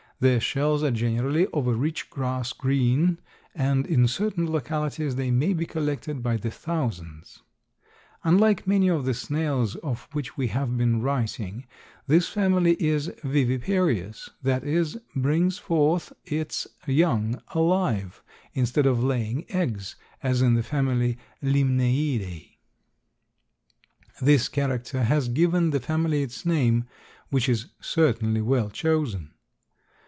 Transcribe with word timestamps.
Their 0.21 0.39
shells 0.39 0.83
are 0.83 0.91
generally 0.91 1.47
of 1.47 1.65
a 1.65 1.73
rich 1.73 2.11
grass 2.11 2.53
green 2.53 3.17
and 3.55 3.87
in 3.87 4.07
certain 4.07 4.51
localities 4.51 5.15
they 5.15 5.31
may 5.31 5.51
be 5.51 5.65
collected 5.65 6.21
by 6.21 6.37
the 6.37 6.51
thousands. 6.51 7.41
Unlike 8.23 8.67
many 8.67 8.87
of 8.87 9.05
the 9.05 9.15
snails 9.15 9.77
of 9.77 10.07
which 10.11 10.37
we 10.37 10.49
have 10.49 10.77
been 10.77 11.01
writing, 11.01 11.65
this 12.05 12.27
family 12.29 12.75
is 12.79 13.11
viviparous, 13.23 14.29
that 14.43 14.63
is, 14.63 14.95
brings 15.15 15.57
forth 15.57 16.13
its 16.23 16.67
young 16.85 17.41
alive, 17.55 18.21
instead 18.53 18.85
of 18.85 19.03
laying 19.03 19.49
eggs, 19.51 19.95
as 20.21 20.43
in 20.43 20.53
the 20.53 20.61
family 20.61 21.17
Limnaeidae. 21.41 22.57
This 24.21 24.49
character 24.49 25.01
has 25.03 25.29
given 25.29 25.71
the 25.71 25.79
family 25.79 26.21
its 26.21 26.45
name, 26.45 26.85
which 27.31 27.49
is 27.49 27.69
certainly 27.79 28.41
well 28.43 28.69
chosen. 28.69 29.31